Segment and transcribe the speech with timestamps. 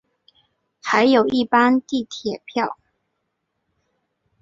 [0.81, 2.79] 还有一般地铁票